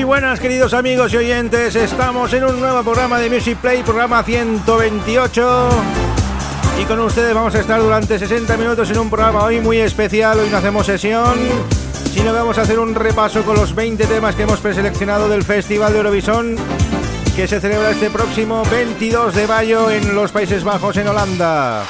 [0.00, 4.22] Muy buenas queridos amigos y oyentes, estamos en un nuevo programa de Music Play, programa
[4.22, 5.68] 128
[6.80, 10.38] y con ustedes vamos a estar durante 60 minutos en un programa hoy muy especial,
[10.38, 11.36] hoy no hacemos sesión,
[12.14, 15.44] sino que vamos a hacer un repaso con los 20 temas que hemos preseleccionado del
[15.44, 16.56] Festival de Eurovisión
[17.36, 21.84] que se celebra este próximo 22 de mayo en los Países Bajos en Holanda.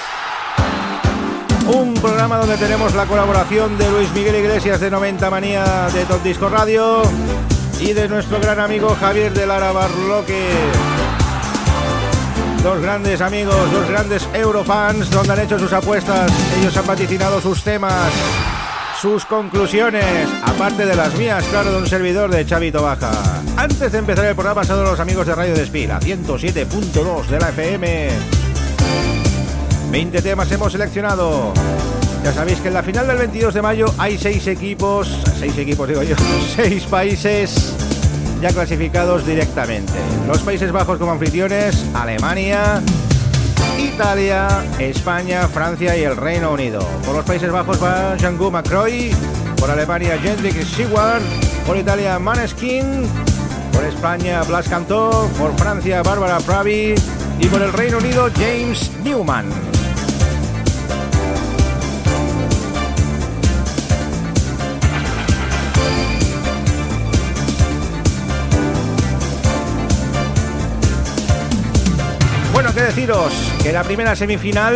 [1.69, 6.25] Un programa donde tenemos la colaboración de Luis Miguel Iglesias de 90 Manía de Top
[6.25, 7.03] Disco Radio
[7.81, 10.49] y de nuestro gran amigo Javier de Lara Barloque.
[12.63, 16.31] Dos grandes amigos, dos grandes Eurofans, donde han hecho sus apuestas.
[16.59, 18.13] Ellos han vaticinado sus temas,
[19.01, 23.13] sus conclusiones, aparte de las mías, claro, de un servidor de Chavito Baja.
[23.57, 27.49] Antes de empezar el programa, saludos a los amigos de Radio Despila, 107.2 de la
[27.49, 28.09] FM.
[29.91, 31.53] 20 temas hemos seleccionado.
[32.25, 35.09] Ya sabéis que en la final del 22 de mayo hay seis equipos,
[35.39, 36.17] seis equipos digo yo,
[36.57, 37.75] seis países
[38.41, 39.93] ya clasificados directamente.
[40.27, 42.81] Los Países Bajos como anfitriones, Alemania,
[43.79, 46.81] Italia, España, Francia y el Reino Unido.
[47.05, 49.11] Por los Países Bajos va Jean-Guy Macroy,
[49.59, 51.23] por Alemania Jendrik Seward,
[51.67, 53.05] por Italia Maneskin,
[53.73, 56.95] por España Blas Cantó, por Francia Bárbara Pravi
[57.39, 59.70] y por el Reino Unido James Newman.
[72.63, 73.33] Bueno, que deciros
[73.63, 74.75] que la primera semifinal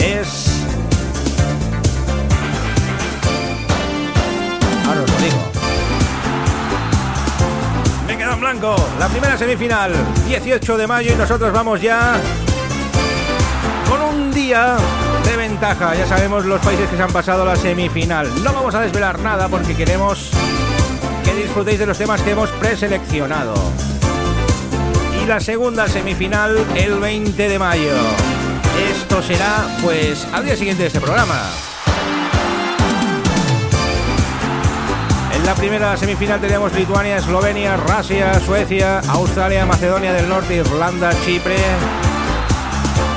[0.00, 0.64] es...
[4.88, 5.38] Ahora os lo digo.
[8.08, 8.74] Me quedo en blanco.
[8.98, 9.92] La primera semifinal,
[10.26, 12.16] 18 de mayo y nosotros vamos ya
[13.88, 14.78] con un día
[15.24, 15.94] de ventaja.
[15.94, 18.26] Ya sabemos los países que se han pasado a la semifinal.
[18.42, 20.32] No vamos a desvelar nada porque queremos
[21.24, 23.54] que disfrutéis de los temas que hemos preseleccionado
[25.30, 27.94] la segunda semifinal el 20 de mayo.
[28.90, 31.40] Esto será pues al día siguiente de este programa.
[35.32, 41.58] En la primera semifinal tenemos Lituania, Eslovenia, Rusia, Suecia, Australia, Macedonia del Norte, Irlanda, Chipre,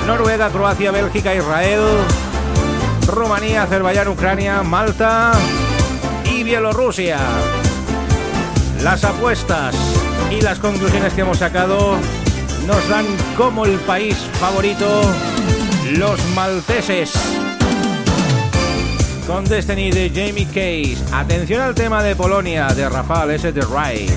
[0.06, 1.82] Noruega, Croacia, Bélgica, Israel,
[3.08, 5.32] Rumanía, Azerbaiyán, Ucrania, Malta
[6.32, 7.18] y Bielorrusia.
[8.84, 9.93] Las apuestas
[10.38, 11.98] y las conclusiones que hemos sacado
[12.66, 13.06] nos dan
[13.38, 15.02] como el país favorito
[15.98, 17.14] los malteses.
[19.28, 20.98] Con Destiny de Jamie Case.
[21.14, 23.52] Atención al tema de Polonia de Rafael S.
[23.52, 24.08] de Rai.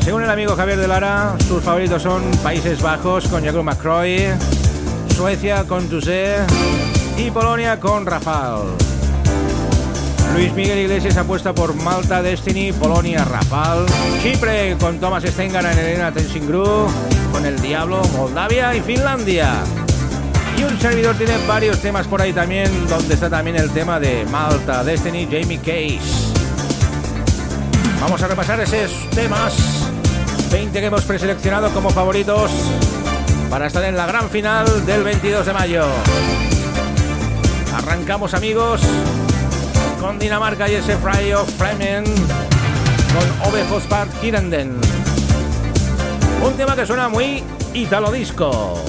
[0.00, 4.28] Según el amigo Javier de Lara, sus favoritos son Países Bajos con Jacob McCroy,
[5.14, 6.36] Suecia con Tuse
[7.18, 8.89] y Polonia con Rafael.
[10.34, 13.86] Luis Miguel Iglesias apuesta por Malta, Destiny, Polonia, Rafal,
[14.22, 16.86] Chipre con Thomas Stengan en Elena Tensingru,
[17.32, 19.54] con El Diablo, Moldavia y Finlandia.
[20.56, 24.24] Y un servidor tiene varios temas por ahí también, donde está también el tema de
[24.26, 26.32] Malta, Destiny, Jamie Case.
[28.00, 29.54] Vamos a repasar esos temas,
[30.50, 32.50] 20 que hemos preseleccionado como favoritos
[33.50, 35.84] para estar en la gran final del 22 de mayo.
[37.74, 38.80] Arrancamos amigos
[40.00, 44.80] con Dinamarca y ese Fry of Fremen con Ove Fospart Kirenden.
[46.42, 47.44] Un tema que suena muy
[47.74, 48.82] italo disco.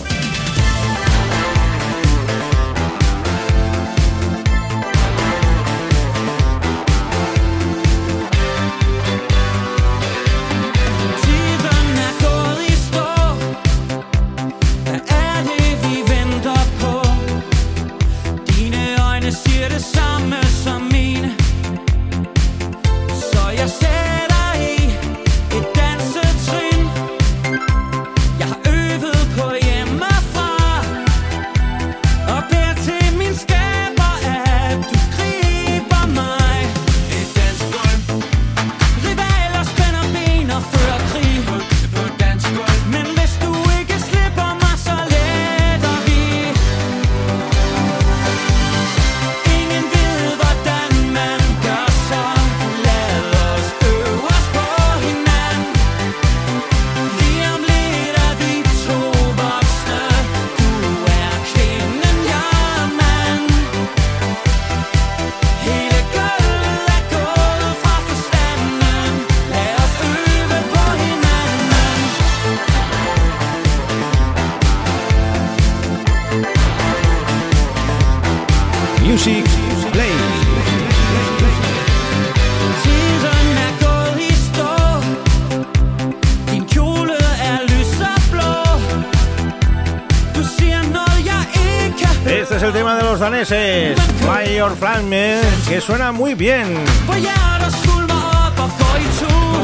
[95.72, 96.68] Que suena muy bien.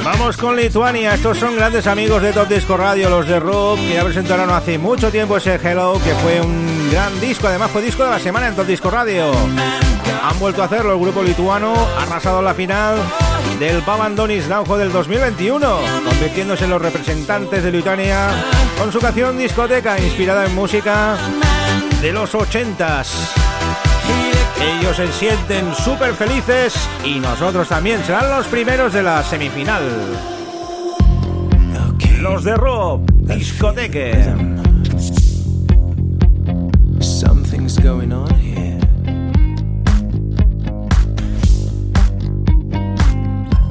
[0.06, 3.96] Vamos con Lituania, estos son grandes amigos de Top Disco Radio, los de Rock, que
[3.96, 8.06] ya presentaron hace mucho tiempo ese Hello, que fue un gran disco, además fue disco
[8.06, 9.34] de la semana en Top Disco Radio.
[10.24, 12.96] Han vuelto a hacerlo el grupo lituano, ha arrasado la final
[13.60, 18.30] del Pavandonis Naujo del 2021, convirtiéndose en los representantes de Lituania
[18.78, 21.18] con su canción Discoteca, inspirada en música
[22.02, 23.47] de los 80s.
[24.62, 29.84] Ellos se sienten súper felices y nosotros también serán los primeros de la semifinal.
[32.22, 34.12] Los de Rob, discoteque.
[37.00, 38.80] Something's going on here.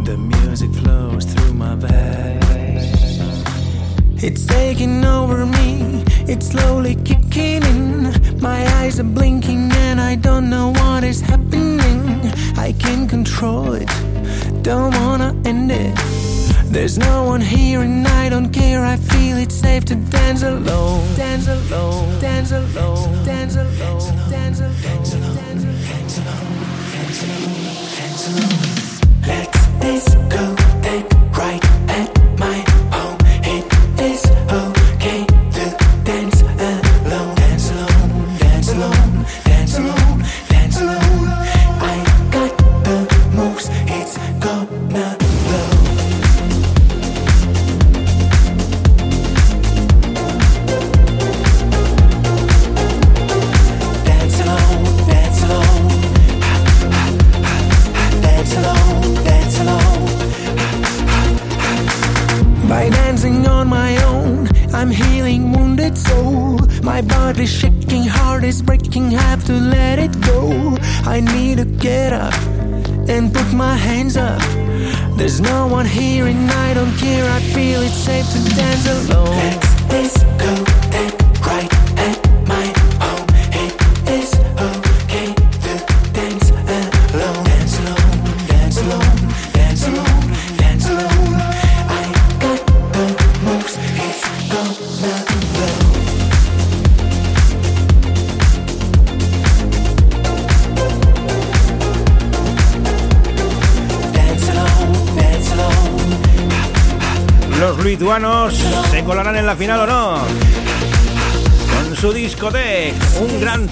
[0.04, 3.42] The music flows through my veins.
[4.22, 8.12] It's taking over me, it's slowly kicking in.
[8.40, 9.55] My eyes are blinking
[12.86, 13.88] can control it.
[14.62, 15.94] Don't wanna end it.
[16.74, 18.84] There's no one here and I don't care.
[18.84, 21.04] I feel it's safe to dance alone.
[21.16, 22.20] Dance alone.
[22.20, 23.24] Dance alone.
[23.24, 24.30] Dance alone.
[24.30, 24.82] Dance alone.
[24.82, 25.36] Dance alone.
[25.36, 26.46] Dance alone.
[27.96, 28.56] Dance alone.
[29.26, 30.04] Let this
[30.34, 30.55] go.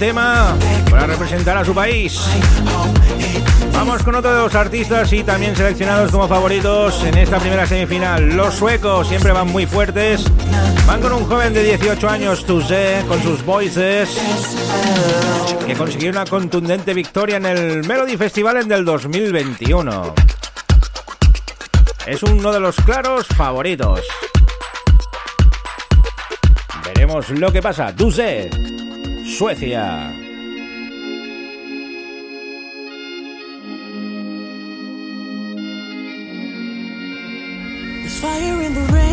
[0.05, 0.55] Tema
[0.91, 2.21] para representar a su país.
[3.73, 8.37] Vamos con otro de los artistas y también seleccionados como favoritos en esta primera semifinal.
[8.37, 10.27] Los suecos siempre van muy fuertes.
[10.87, 14.11] Van con un joven de 18 años, Tuse, con sus voices,
[15.67, 20.15] que consiguió una contundente victoria en el Melody Festival en del 2021.
[22.07, 24.01] Es uno de los claros favoritos.
[26.85, 27.91] Veremos lo que pasa.
[27.91, 28.51] Duse,
[29.35, 30.15] Suecia.
[38.01, 39.04] There's fire in the rain,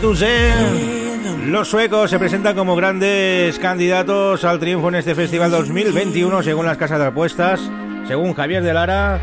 [0.00, 6.76] Los suecos se presentan como grandes candidatos al triunfo en este festival 2021 según las
[6.76, 7.60] casas de apuestas.
[8.06, 9.20] Según Javier de Lara,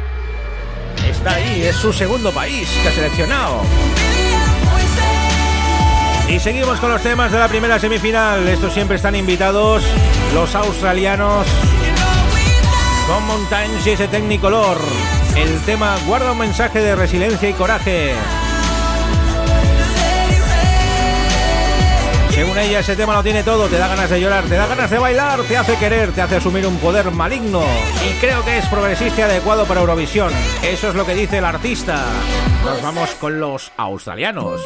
[1.10, 3.62] está ahí, es su segundo país que ha seleccionado.
[6.28, 8.46] Y seguimos con los temas de la primera semifinal.
[8.46, 9.82] Estos siempre están invitados
[10.34, 11.48] los australianos
[13.08, 14.78] con Montagne y ese Technicolor.
[15.38, 18.14] El tema guarda un mensaje de resiliencia y coraje.
[22.36, 24.90] Según ella, ese tema lo tiene todo, te da ganas de llorar, te da ganas
[24.90, 27.64] de bailar, te hace querer, te hace asumir un poder maligno.
[28.06, 30.34] Y creo que es progresista y adecuado para Eurovisión.
[30.62, 32.04] Eso es lo que dice el artista.
[32.66, 34.60] Nos vamos con los australianos.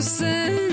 [0.00, 0.65] for.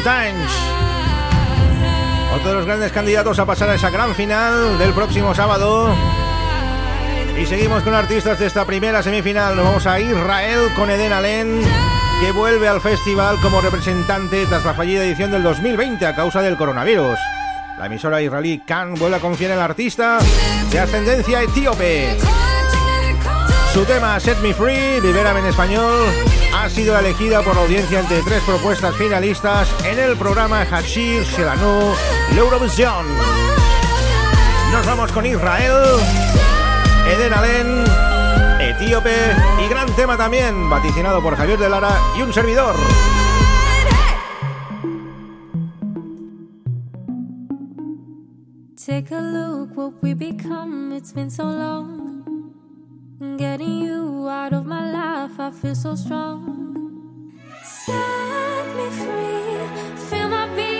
[0.00, 0.46] Montaigne.
[2.34, 5.94] Otro de los grandes candidatos a pasar a esa gran final del próximo sábado.
[7.38, 9.56] Y seguimos con artistas de esta primera semifinal.
[9.56, 11.60] Nos vamos a Israel con Eden Allen,
[12.22, 16.56] que vuelve al festival como representante tras la fallida edición del 2020 a causa del
[16.56, 17.18] coronavirus.
[17.78, 20.18] La emisora israelí Khan vuelve a confiar en el artista
[20.70, 22.16] de ascendencia etíope.
[23.74, 26.06] Su tema Set Me Free, Libérame en español,
[26.70, 31.92] sido elegida por la audiencia entre tres propuestas finalistas en el programa Hashir Shelanu
[32.34, 33.06] L'Eurovision.
[34.72, 35.74] Nos vamos con Israel,
[37.08, 37.84] Eden Allen,
[38.60, 39.16] Etíope
[39.64, 42.76] y gran tema también, vaticinado por Javier de Lara y un servidor.
[48.76, 52.19] Take a look what we become, it's been so long.
[53.20, 57.34] Getting you out of my life, I feel so strong.
[57.62, 60.79] Set me free, feel my beating,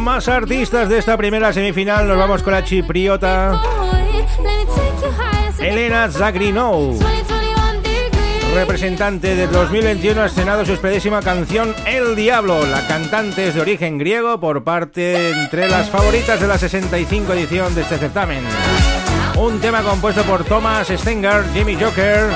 [0.00, 2.06] más artistas de esta primera semifinal.
[2.06, 3.60] Nos vamos con la chipriota
[5.58, 6.98] Elena Zagrinou.
[6.98, 8.54] 2021 degrees.
[8.54, 12.64] Representante del 2021 ha estrenado su espedísima canción El Diablo.
[12.66, 17.74] La cantante es de origen griego por parte entre las favoritas de la 65 edición
[17.74, 18.44] de este certamen.
[19.36, 22.28] Un tema compuesto por Thomas Stenger, Jimmy Joker,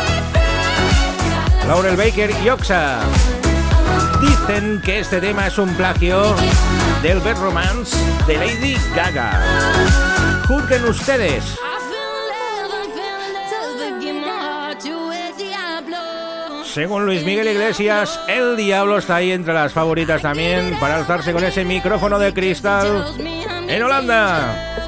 [1.66, 3.00] Laurel Baker y Oxa.
[4.20, 6.34] Dicen que este tema es un plagio
[7.02, 7.96] del Bad Romance
[8.28, 9.32] de Lady Gaga.
[10.46, 11.58] Juzguen ustedes.
[16.64, 21.42] Según Luis Miguel Iglesias, el diablo está ahí entre las favoritas también para alzarse con
[21.42, 23.04] ese micrófono de cristal
[23.68, 24.81] en Holanda.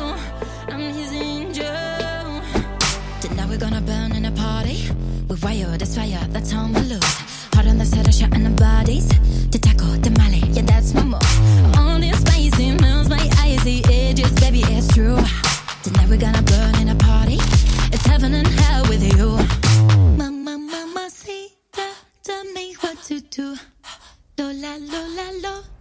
[23.11, 23.57] Me what to do.
[24.39, 25.74] Lola, Lola, Lola, I'm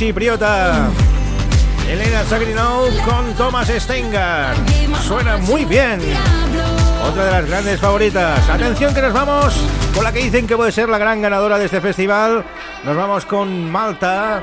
[0.00, 0.88] chipriota.
[1.86, 4.56] Elena Zagrinou con Thomas Stenger.
[5.02, 6.00] Suena muy bien.
[7.06, 8.48] Otra de las grandes favoritas.
[8.48, 9.54] Atención que nos vamos
[9.94, 12.46] con la que dicen que puede ser la gran ganadora de este festival.
[12.82, 14.42] Nos vamos con Malta.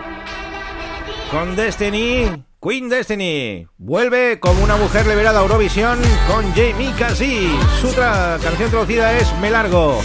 [1.31, 2.43] Con Destiny.
[2.61, 3.65] Queen Destiny.
[3.79, 7.49] Vuelve como una mujer liberada a Eurovisión con Jamie Cassie.
[7.81, 10.01] Su canción traducida es Me Largo.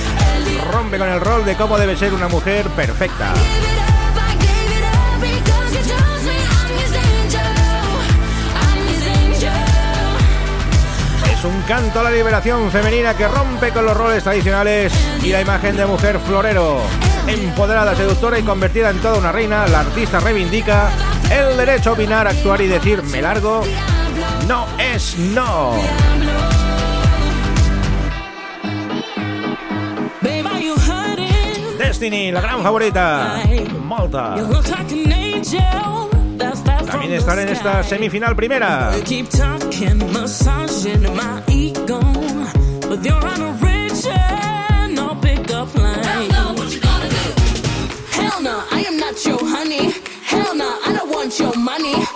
[0.73, 3.35] Rompe con el rol de cómo debe ser una mujer perfecta.
[11.72, 15.87] Canto a la liberación femenina que rompe con los roles tradicionales y la imagen de
[15.87, 16.82] mujer florero.
[17.26, 20.90] Empoderada, seductora y convertida en toda una reina, la artista reivindica
[21.30, 23.62] el derecho a opinar, actuar y decir me largo.
[24.46, 25.72] No es no.
[31.78, 33.40] Destiny, la gran favorita.
[33.82, 34.35] Malta.
[36.85, 38.90] También estar en esta semifinal primera.
[40.83, 41.99] pushing my ego
[42.88, 43.21] with your
[44.90, 46.03] no pickup line.
[46.03, 47.16] Hell no, what you gonna do?
[48.11, 49.92] Hell no, I am not your honey.
[50.25, 52.12] Hell no, I don't want your money.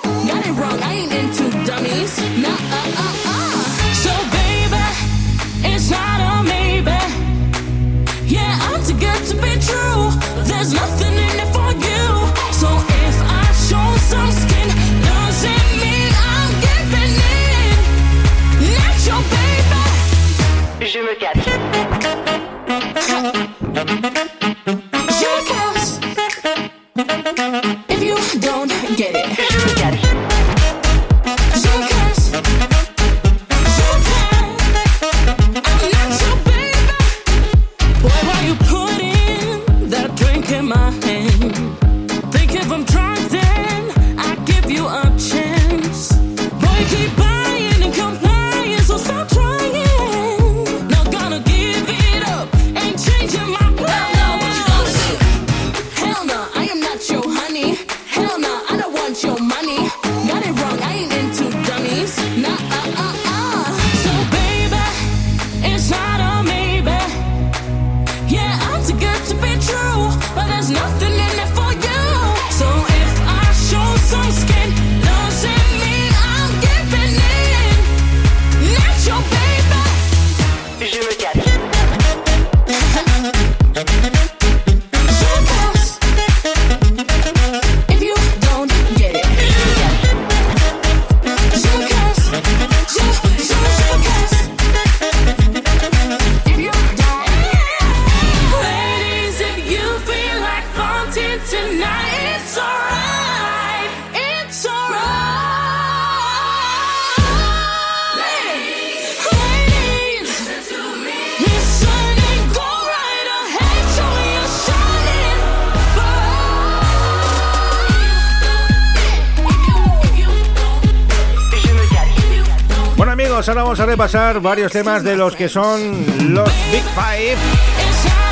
[123.97, 126.05] Repasar varios temas de los que son
[126.35, 127.35] los Big Five.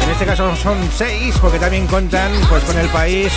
[0.03, 3.33] En este caso son seis, porque también cuentan pues, con el país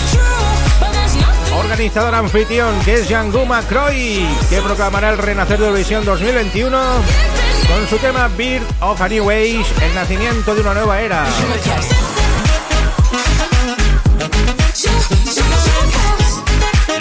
[1.58, 6.78] organizador anfitrión, que es Yanguma Croy, que proclamará el renacer de Eurovisión 2021
[7.70, 11.26] con su tema Birth of a New Age, el nacimiento de una nueva era.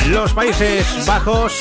[0.07, 1.53] Los Países Bajos.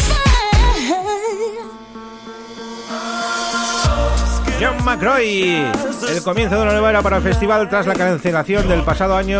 [4.65, 5.71] John McCroy,
[6.09, 9.39] el comienzo de una nueva era para el festival tras la cancelación del pasado año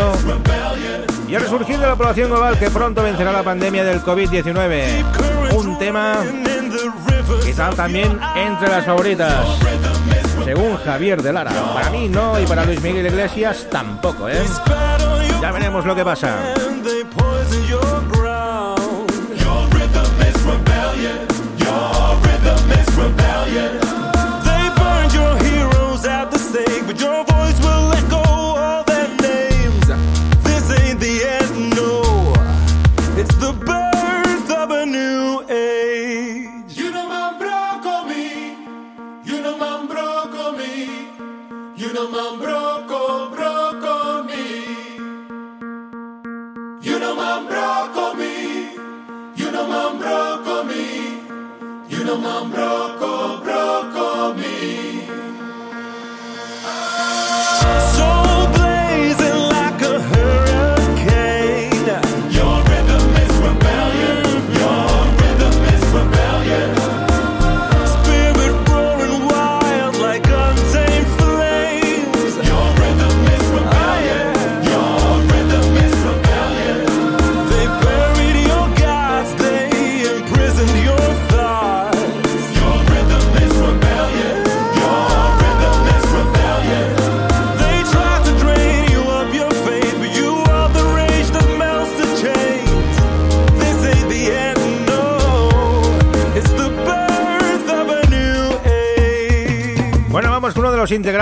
[1.28, 5.52] y el resurgir de la población global que pronto vencerá la pandemia del COVID-19.
[5.56, 6.18] Un tema
[7.42, 9.44] que está también entre las favoritas,
[10.44, 11.50] según Javier de Lara.
[11.74, 14.44] Para mí no y para Luis Miguel Iglesias tampoco, ¿eh?
[15.40, 16.38] Ya veremos lo que pasa.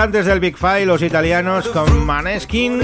[0.05, 2.79] Integrantes del Big Five, los italianos, con Maneskin,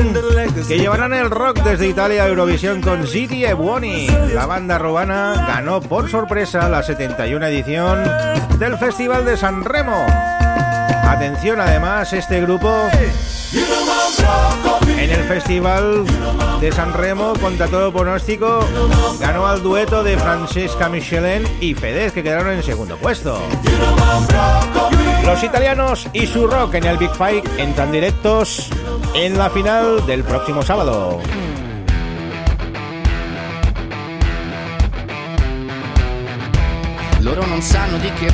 [0.68, 4.08] que llevarán el rock desde Italia a Eurovisión con Ziti e Buoni.
[4.34, 8.04] La banda robana ganó por sorpresa la 71 edición
[8.58, 10.08] del Festival de San Remo.
[11.04, 12.90] Atención además, este grupo
[14.88, 16.06] en el Festival
[16.60, 18.66] de San Remo, contra todo pronóstico,
[19.20, 23.42] ganó al dueto de Francesca Michelin y Fedez, que quedaron en segundo puesto.
[25.26, 28.70] Los italianos y su rock en el Big Fight entran directos
[29.14, 31.20] en la final del próximo sábado.
[37.22, 37.44] Loro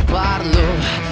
[0.09, 0.59] parlo,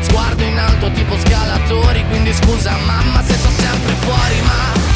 [0.00, 4.95] Sguardo in alto tipo scalatori Quindi scusa mamma se sto sempre fuori Ma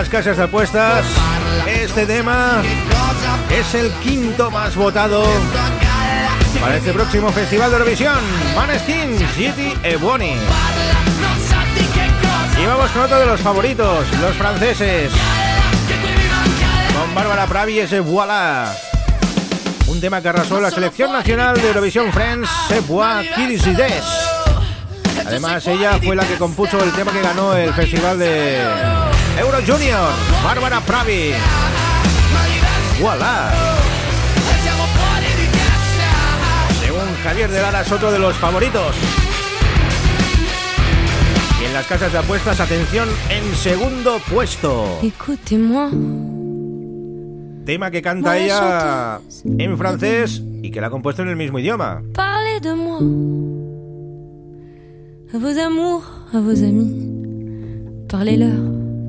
[0.00, 1.04] las casas de apuestas,
[1.66, 2.62] Este tema
[3.50, 5.22] es el quinto más votado
[6.58, 8.16] para este próximo Festival de Eurovisión.
[8.56, 10.38] Maneskin, City e Bonnie.
[12.62, 15.12] Y vamos con otro de los favoritos, los franceses.
[16.98, 18.72] Con Bárbara Pravi ese Voilà.
[19.86, 23.28] Un tema que arrasó la selección nacional de Eurovisión Friends, Se Bois.
[25.26, 28.99] Además, ella fue la que compuso el tema que ganó el festival de
[29.40, 30.10] Euro Junior,
[30.44, 31.32] Bárbara Pravi.
[33.00, 33.50] Voilà.
[36.82, 38.94] Según Javier de Lara es otro de los favoritos.
[41.58, 44.98] Y en las casas de apuestas, atención, en segundo puesto.
[45.02, 45.90] Écoutez-moi.
[47.64, 52.02] Tema que canta ella en francés y que la ha compuesto en el mismo idioma.
[52.12, 53.00] Parlez de moi.
[55.32, 57.08] À vos amours, à vos amis.
[58.06, 58.79] Parlez-leur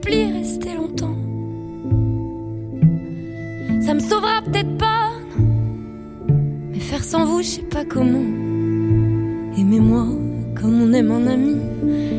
[0.00, 1.16] Supplie, restez longtemps.
[3.82, 6.34] Ça me sauvera peut-être pas, non.
[6.72, 8.24] mais faire sans vous, je sais pas comment.
[9.58, 10.06] Aimez-moi
[10.60, 11.56] comme on aime un ami.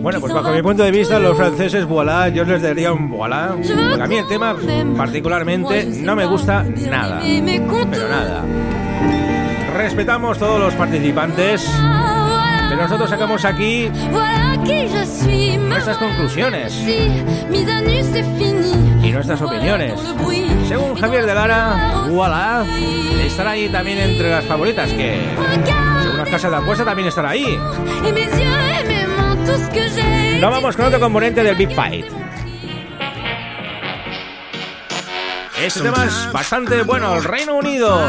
[0.02, 3.56] Bueno, pues bajo mi punto de vista, los franceses, voilà, yo les daría un voilà.
[3.56, 4.56] Porque a mí el tema
[4.98, 7.22] particularmente no me gusta nada.
[7.24, 8.44] Pero nada.
[9.78, 11.70] Respetamos todos los participantes,
[12.72, 13.92] pero nosotros sacamos aquí
[15.68, 16.74] nuestras conclusiones
[19.04, 20.00] y nuestras opiniones.
[20.70, 22.66] Según Javier de Lara, voilà,
[23.26, 25.20] estará ahí también entre las favoritas, que
[26.02, 27.60] según las casas de apuesta también estará ahí.
[30.40, 32.06] No vamos con otro componente del Big Fight.
[35.62, 38.00] Este tema es bastante bueno, el Reino Unido.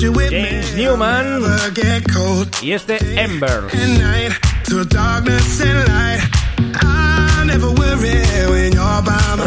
[0.00, 1.42] James Newman.
[2.62, 3.72] Y este Embers.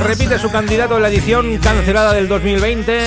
[0.05, 3.03] Repite su candidato en la edición cancelada del 2020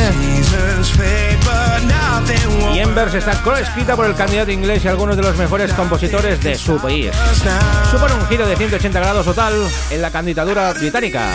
[2.75, 6.57] y Embers está coescrita por el candidato inglés y algunos de los mejores compositores de
[6.57, 7.11] su país.
[7.91, 9.55] Supone un giro de 180 grados total
[9.91, 11.27] en la candidatura británica.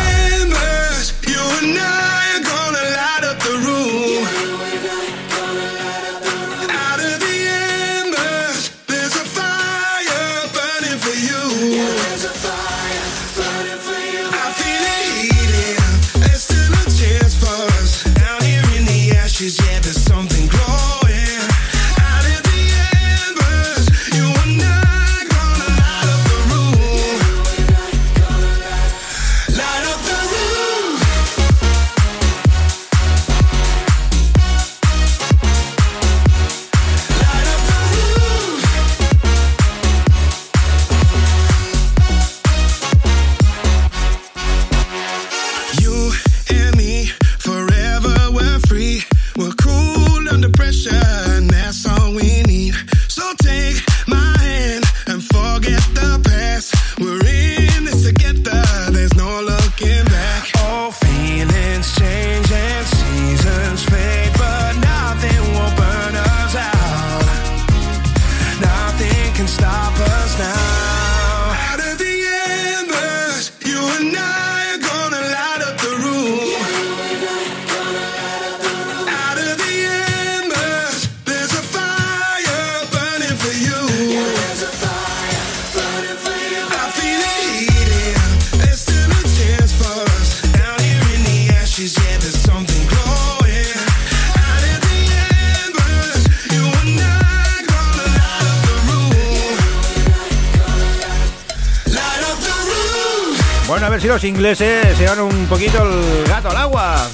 [103.67, 107.07] Bueno, a ver si los ingleses se van un poquito el gato al agua.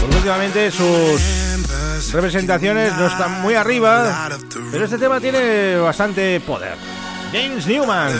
[0.00, 4.28] Porque últimamente sus representaciones no están muy arriba,
[4.70, 6.76] pero este tema tiene bastante poder.
[7.32, 8.12] James Newman.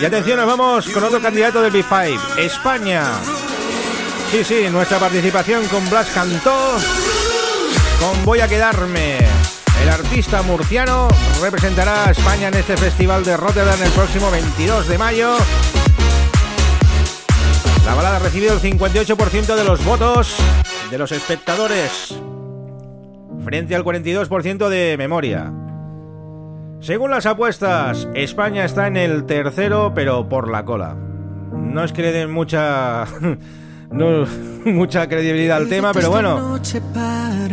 [0.00, 3.04] Y atención, nos vamos con otro candidato del B5, España.
[4.30, 6.76] Sí, sí, nuestra participación con Blas Cantó,
[8.00, 9.35] con Voy a quedarme.
[9.82, 11.08] El artista murciano
[11.40, 15.36] representará a España en este festival de Rotterdam el próximo 22 de mayo.
[17.84, 20.36] La balada ha recibido el 58% de los votos
[20.90, 22.20] de los espectadores,
[23.44, 25.52] frente al 42% de memoria.
[26.80, 30.96] Según las apuestas, España está en el tercero, pero por la cola.
[31.52, 33.04] No es que le den mucha
[33.90, 34.26] no
[34.64, 36.36] mucha credibilidad al tema, pero bueno,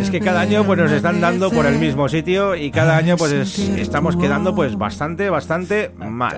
[0.01, 3.17] es que cada año pues nos están dando por el mismo sitio y cada año
[3.17, 6.35] pues es- estamos quedando pues bastante, bastante mal.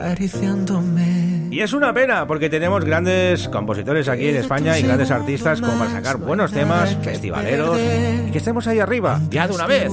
[1.55, 5.79] Y es una pena porque tenemos grandes compositores aquí en España y grandes artistas como
[5.79, 7.79] para sacar buenos temas, festivaleros,
[8.27, 9.89] y que estemos ahí arriba, ya de una vez.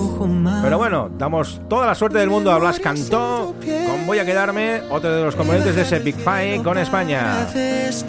[0.61, 4.81] Pero bueno, damos toda la suerte del mundo a Blas Cantó, con Voy a quedarme,
[4.91, 7.47] otro de los componentes de ese Big Five con España.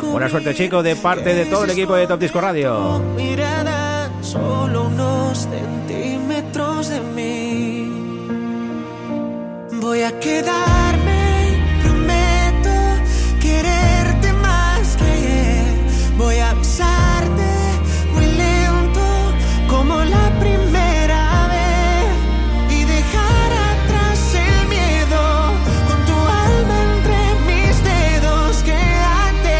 [0.02, 3.04] Buena suerte, chico, de parte de todo el equipo de Top Disco Radio.
[4.22, 7.94] solo unos centímetros de mí.
[9.74, 11.33] Voy a quedarme,
[16.18, 17.52] Voy a besarte
[18.14, 19.08] muy lento
[19.68, 22.16] como la primera vez
[22.70, 25.24] y dejar atrás el miedo
[25.88, 28.52] con tu alma entre mis dedos.
[28.70, 29.60] Quédate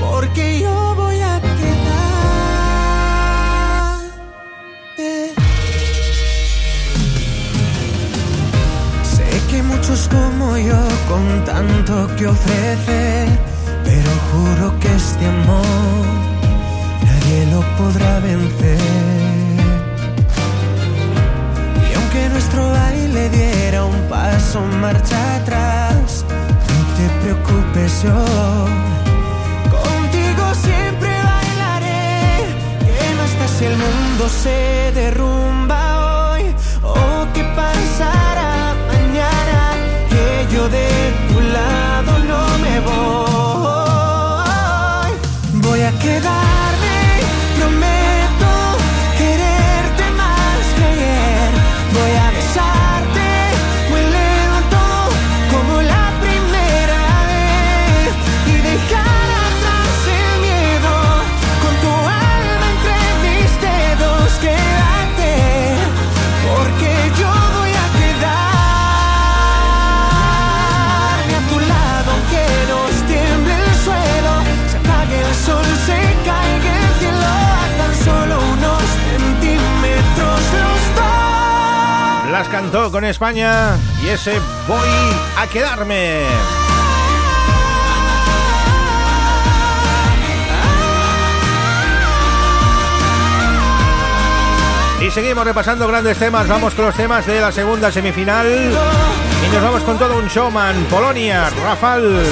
[0.00, 1.98] porque yo voy a quedar.
[9.02, 13.17] Sé que muchos como yo con tanto que ofrecer,
[14.98, 16.06] este amor
[17.06, 18.78] nadie lo podrá vencer.
[21.88, 26.24] Y aunque nuestro baile diera un paso marcha atrás,
[26.70, 28.18] no te preocupes yo.
[29.76, 32.16] Contigo siempre bailaré.
[32.96, 35.87] Que no estás si el mundo se derrumba
[82.60, 84.88] cantó con España y ese Voy
[85.36, 86.24] a quedarme.
[95.00, 96.48] Y seguimos repasando grandes temas.
[96.48, 98.48] Vamos con los temas de la segunda semifinal.
[98.48, 100.74] Y nos vamos con todo un showman.
[100.90, 102.24] Polonia, Rafal.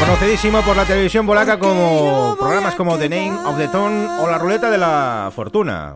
[0.00, 4.38] Conocidísimo por la televisión polaca como programas como The Name of the Tone o La
[4.38, 5.94] Ruleta de la Fortuna.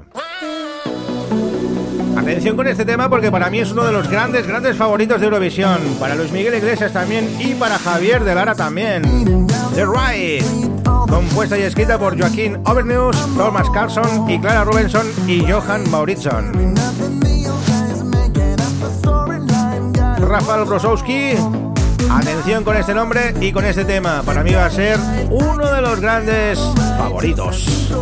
[2.16, 5.26] Atención con este tema porque para mí es uno de los grandes, grandes favoritos de
[5.26, 5.78] Eurovisión.
[5.98, 9.02] Para Luis Miguel Iglesias también y para Javier de Lara también.
[9.74, 10.44] The Ride.
[11.08, 16.74] Compuesta y escrita por Joaquín Overnews, Thomas Carlson y Clara Rubenson y Johan Mauritzson.
[20.18, 21.34] Rafael Brosowski.
[22.10, 24.22] Atención con este nombre y con este tema.
[24.24, 24.98] Para mí va a ser
[25.30, 26.58] uno de los grandes
[26.98, 27.92] favoritos.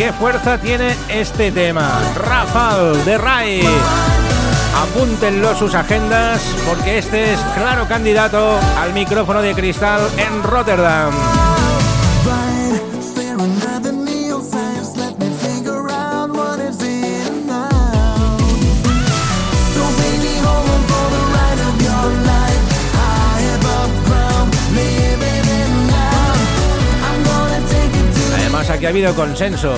[0.00, 2.00] Qué fuerza tiene este tema.
[2.16, 3.60] Rafal de Rai.
[4.74, 11.49] Apúntenlo sus agendas porque este es claro candidato al micrófono de cristal en Rotterdam.
[28.80, 29.74] Aquí ha habido consenso.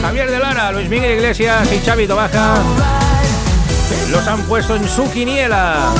[0.00, 2.56] Javier de Lara, Luis Miguel Iglesias y Xavi Tobaja
[4.10, 5.94] los han puesto en su quiniela.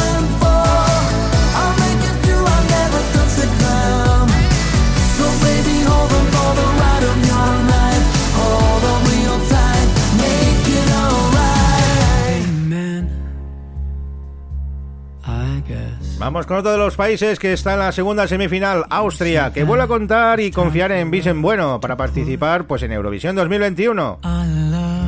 [16.22, 19.82] Vamos con otro de los países que está en la segunda semifinal, Austria, que vuelve
[19.82, 24.20] a contar y confiar en Vicen Bueno para participar pues en Eurovisión 2021.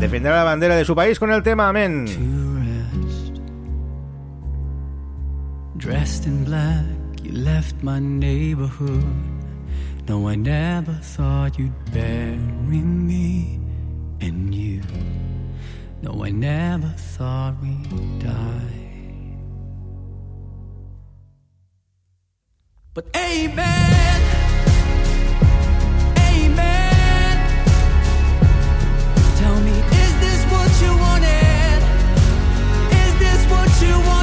[0.00, 2.06] Defenderá la bandera de su país con el tema Amén.
[5.76, 6.84] Dressed in black,
[7.22, 9.04] you left my neighborhood.
[10.08, 13.60] No, I never thought you'd bury me
[14.20, 14.80] and you.
[16.02, 18.83] No, I never thought we'd die.
[22.94, 24.20] But amen,
[26.16, 27.36] amen.
[29.36, 31.82] Tell me, is this what you wanted?
[32.92, 34.13] Is this what you wanted?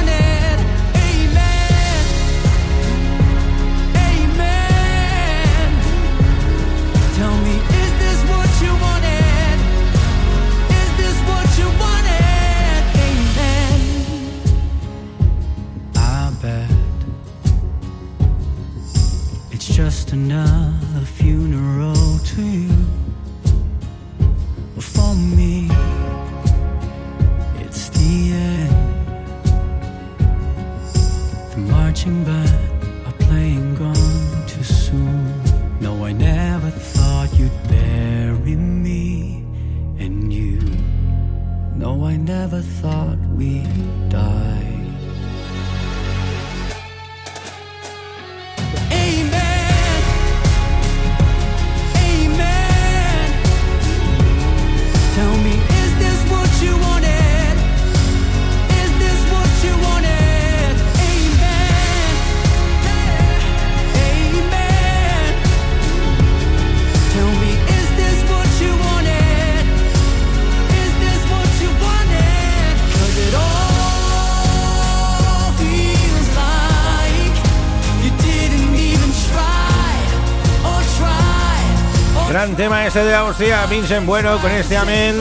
[82.62, 85.16] Tema ese de Austria, Vincent Bueno con este Amén.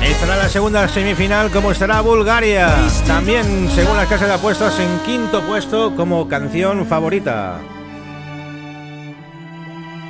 [0.00, 2.72] Estará la segunda semifinal como estará Bulgaria.
[3.08, 7.58] También, según las casas de apuestas, en quinto puesto como canción favorita.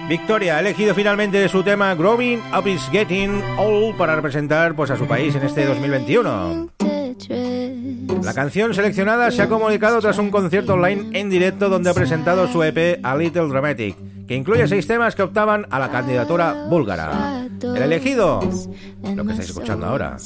[0.07, 4.99] Victoria ha elegido finalmente su tema Growing Up is Getting Old para representar pues, a
[4.99, 6.69] su país en este 2021.
[8.23, 12.47] La canción seleccionada se ha comunicado tras un concierto online en directo donde ha presentado
[12.49, 13.97] su EP A Little Dramatic,
[14.31, 17.49] que incluye seis temas que optaban a la candidatura búlgara.
[17.61, 20.19] El elegido, lo que estáis escuchando ahora.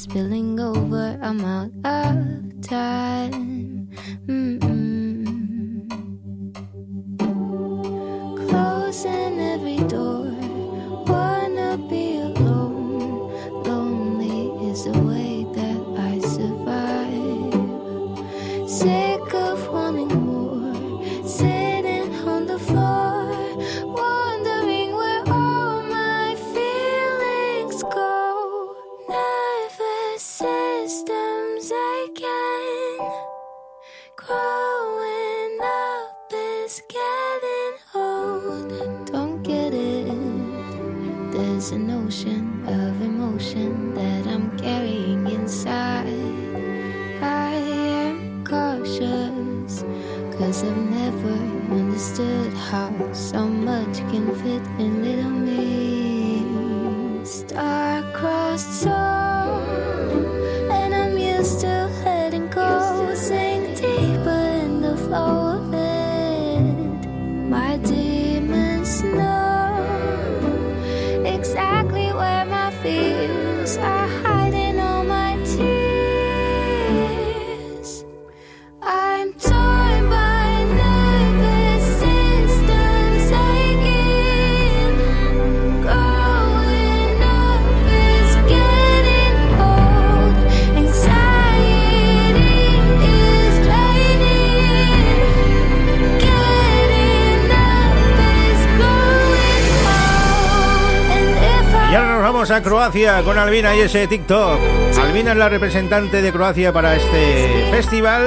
[102.95, 104.57] Con Albina y ese TikTok.
[104.97, 108.23] Albina es la representante de Croacia para este festival.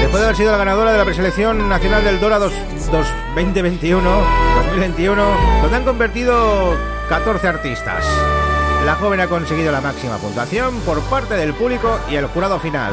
[0.00, 2.52] Después de haber sido la ganadora de la preselección nacional del Dora 2,
[3.32, 4.22] 2021,
[4.62, 5.24] 2021,
[5.60, 6.76] donde han convertido
[7.08, 8.06] 14 artistas.
[8.86, 12.92] La joven ha conseguido la máxima puntuación por parte del público y el jurado final.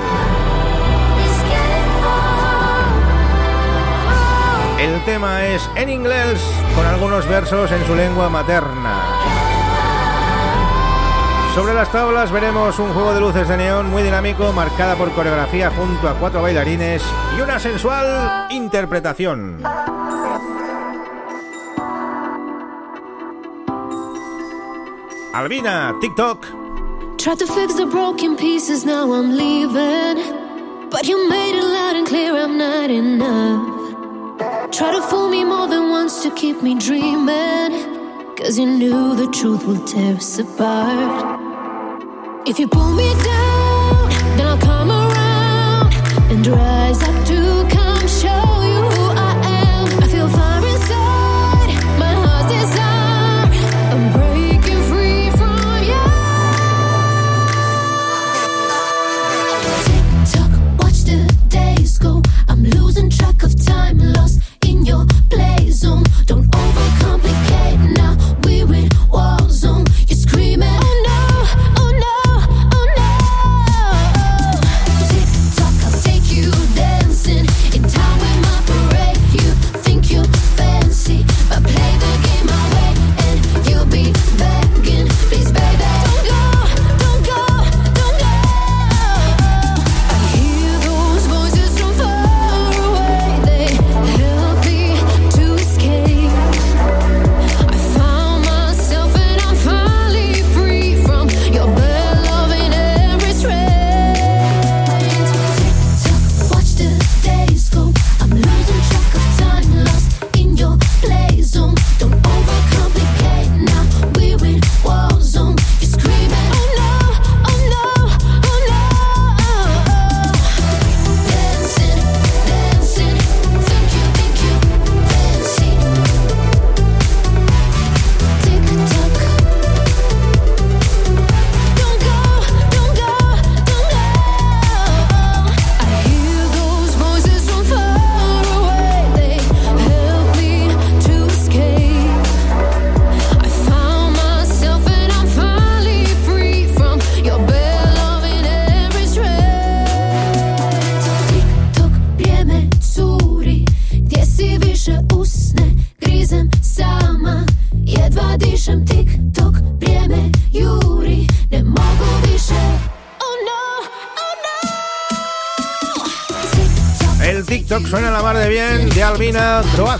[4.79, 6.41] El tema es en inglés,
[6.75, 9.14] con algunos versos en su lengua materna.
[11.55, 15.71] Sobre las tablas veremos un juego de luces de neón muy dinámico, marcada por coreografía
[15.71, 17.01] junto a cuatro bailarines
[17.37, 19.63] y una sensual interpretación.
[25.33, 26.45] Albina, TikTok.
[27.17, 30.89] Tried to fix the broken pieces, now I'm leaving.
[30.89, 34.71] But you made it loud and clear I'm not enough.
[34.71, 37.95] Try to fool me more than once to keep me dreaming.
[38.35, 41.44] Cause you knew the truth will tear us apart.
[42.47, 43.34] If you pull me down,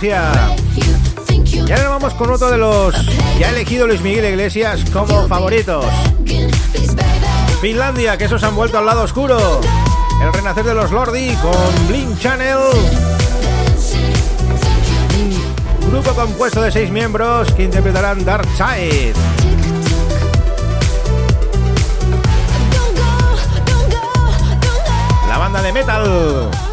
[0.01, 0.09] You
[1.67, 2.93] Y ahora vamos con otro de los
[3.37, 5.85] que ha elegido Luis Miguel Iglesias como favoritos.
[7.61, 9.61] Finlandia, que esos han vuelto al lado oscuro.
[10.21, 12.57] El renacer de los Lordi con Blink Channel.
[15.89, 19.13] Grupo compuesto de seis miembros que interpretarán Dark Side.
[25.29, 26.64] La banda de metal.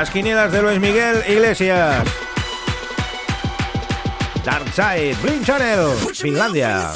[0.00, 2.02] Las quinielas de Luis Miguel Iglesias.
[4.42, 6.90] Dark Side, Blink Channel, Finlandia.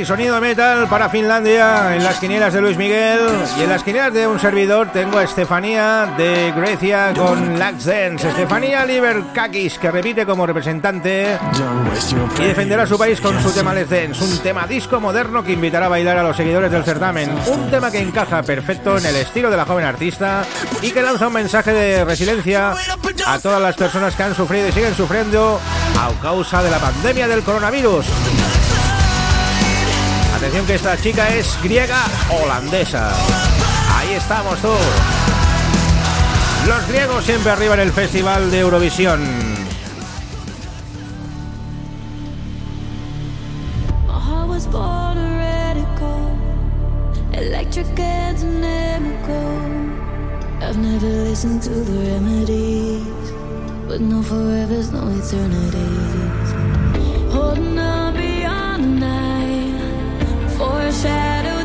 [0.00, 3.20] Tarsai, sonido metal para Finlandia en las quinielas de Luis Miguel
[3.58, 8.28] y en las quinielas de un servidor tengo a Estefanía de Grecia con Lax Dance.
[8.28, 11.38] Estefanía Liberkakis que repite como representante
[12.38, 15.86] y defenderá su país con su tema Let's Dance, un tema disco moderno que invitará
[15.86, 19.50] a bailar a los seguidores del certamen, un tema que encaja perfecto en el estilo
[19.50, 20.44] de la joven artista
[20.82, 22.74] y que lanza un mensaje de resiliencia
[23.26, 25.60] a todas las personas que han sufrido y siguen sufriendo
[25.98, 28.06] a causa de la pandemia del coronavirus.
[30.40, 33.12] Atención que esta chica es griega holandesa.
[33.94, 34.72] Ahí estamos tú.
[36.66, 39.20] Los griegos siempre arriba en el Festival de Eurovisión.
[54.00, 56.54] No forevers, no eternities.
[57.30, 59.19] Holding on beyond the night
[60.92, 61.59] shadow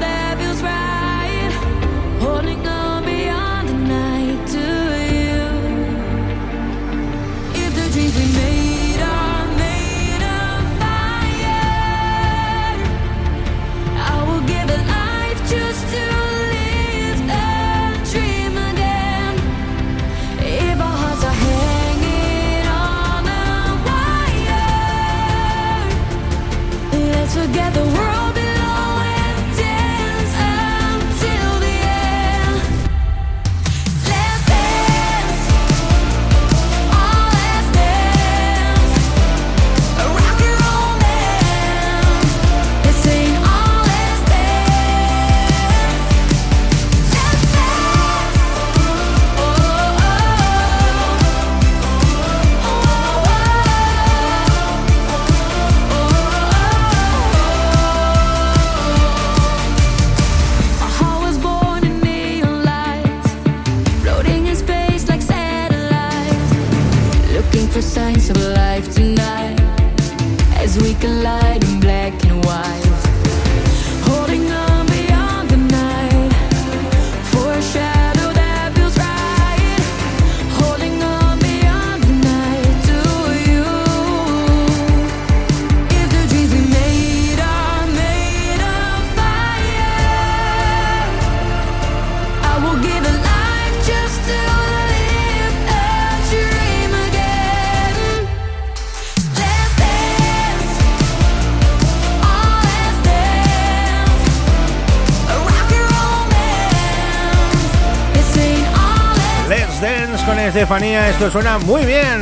[110.66, 112.22] Estefanía, esto suena muy bien.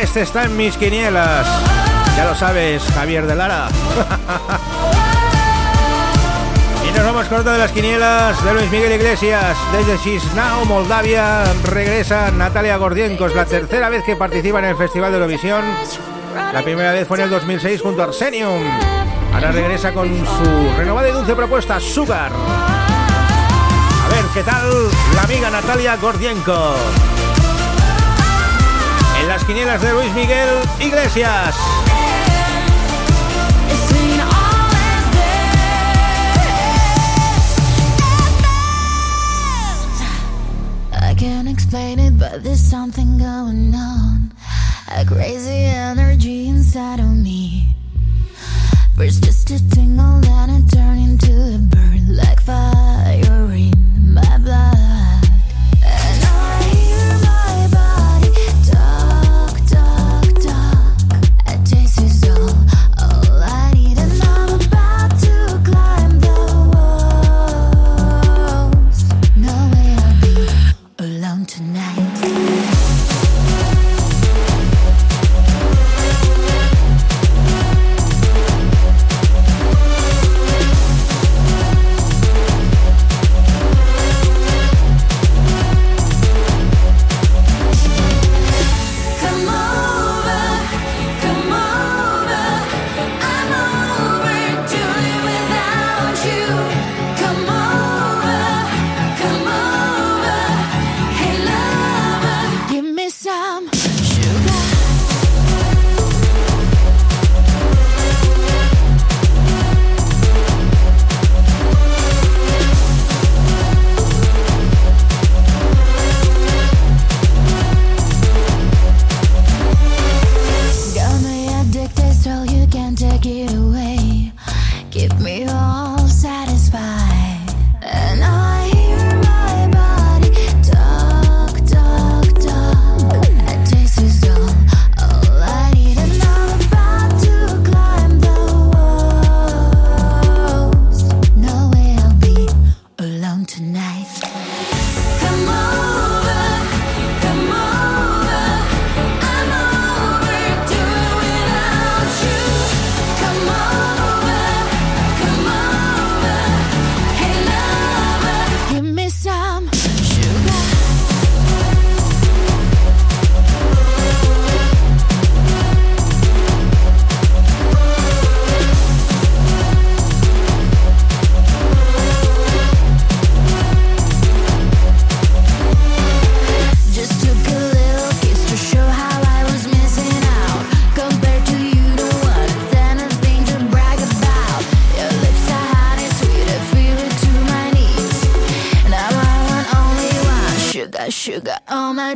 [0.00, 1.48] Este está en mis quinielas.
[2.16, 3.66] Ya lo sabes, Javier de Lara.
[6.88, 9.56] y nos vamos con otra de las quinielas de Luis Miguel Iglesias.
[9.72, 15.18] Desde Chisinau, Moldavia, regresa Natalia Gordienkos, la tercera vez que participa en el Festival de
[15.18, 15.64] Eurovisión.
[16.52, 18.62] La primera vez fue en el 2006 junto a Arsenium.
[19.34, 22.30] Ahora regresa con su renovada y dulce propuesta, Sugar.
[24.34, 24.70] ¿Qué tal
[25.14, 26.74] la amiga Natalia Gordienko?
[29.20, 30.48] En las quinielas de Luis Miguel
[30.80, 31.54] Iglesias.
[42.18, 44.32] but there's something going on.
[44.96, 47.74] A crazy energy inside of me.
[48.96, 52.91] First just a tingle, then it turned into a burn like fire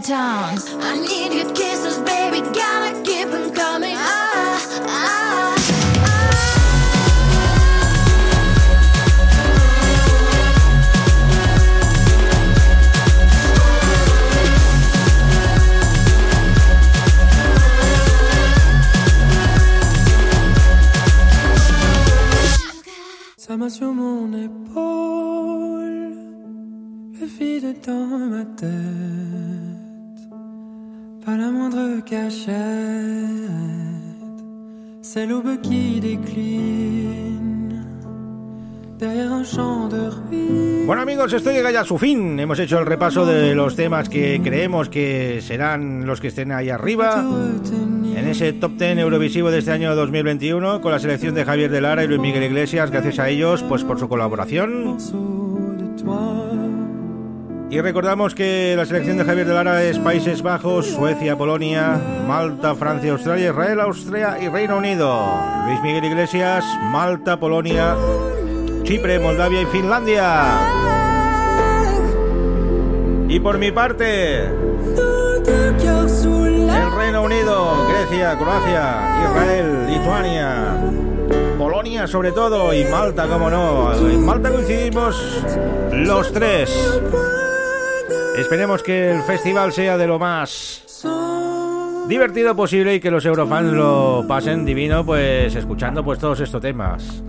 [0.09, 0.86] my
[35.17, 37.83] c'est l'aube qui décline
[38.99, 40.85] derrière un champ de ruines.
[40.85, 42.39] Bueno amigos, esto llega ya a su fin.
[42.39, 46.69] Hemos hecho el repaso de los temas que creemos que serán los que estén ahí
[46.69, 47.25] arriba.
[48.15, 51.81] En ese top 10 Eurovisivo de este año 2021, con la selección de Javier de
[51.81, 54.99] Lara y Luis Miguel Iglesias, gracias a ellos pues por su colaboración.
[57.69, 62.77] Y recordamos que la selección de Javier de Lara es Países Bajos, Suecia, Polonia, Malta,
[62.77, 65.27] Francia, Australia, Israel, Austria y Reino Unido.
[65.67, 67.97] Luis Miguel Iglesias, Malta, Polonia,
[68.85, 70.61] Chipre, Moldavia y Finlandia.
[73.29, 74.53] Y por mi parte, el
[76.97, 80.77] Reino Unido, Grecia, Croacia, Israel, Lituania,
[81.59, 83.93] Polonia sobre todo y Malta, como no.
[84.09, 85.43] En Malta coincidimos
[85.91, 86.71] los tres.
[88.37, 90.83] Esperemos que el festival sea de lo más
[92.09, 97.23] divertido posible y que los eurofans lo pasen divino pues escuchando pues todos estos temas.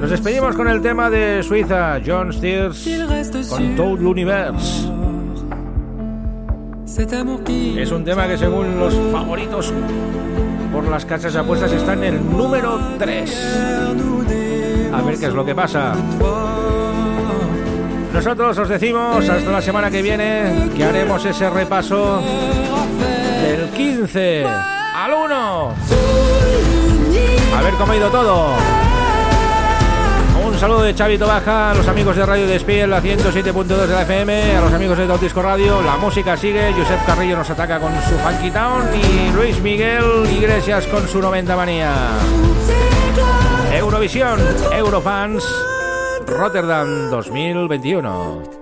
[0.00, 2.88] Nos despedimos con el tema de Suiza, John Steers
[3.48, 4.88] con Toad Universe.
[7.76, 9.72] Es un tema que según los favoritos
[10.72, 13.58] por las casas de apuestas está en el número 3.
[14.92, 15.94] A ver qué es lo que pasa.
[18.24, 22.22] Nosotros os decimos hasta la semana que viene que haremos ese repaso
[23.42, 24.46] del 15
[24.94, 25.74] al 1.
[27.56, 28.50] A ver cómo ha ido todo.
[30.46, 34.02] Un saludo de Chavito Baja, a los amigos de Radio Despiel, la 107.2 de la
[34.02, 35.82] FM, a los amigos de Disco Radio.
[35.82, 36.72] La música sigue.
[36.74, 41.56] Josep Carrillo nos ataca con su Funky Town y Luis Miguel Iglesias con su 90
[41.56, 41.92] manía.
[43.72, 44.38] Eurovisión,
[44.72, 45.44] Eurofans,
[46.32, 48.61] Rotterdam 2021.